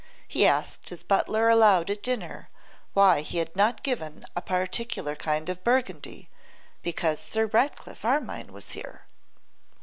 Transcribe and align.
He 0.27 0.47
asked 0.47 0.89
his 0.89 1.03
butler 1.03 1.47
aloud 1.47 1.91
at 1.91 2.01
dinner 2.01 2.49
why 2.95 3.21
he 3.21 3.37
had 3.37 3.55
not 3.55 3.83
given 3.83 4.25
a 4.35 4.41
particular 4.41 5.15
kind 5.15 5.47
of 5.47 5.63
Burgundy, 5.63 6.27
because 6.81 7.19
Sir 7.19 7.45
Ratcliffe 7.45 8.03
Armine 8.03 8.51
was 8.51 8.71
here. 8.71 9.03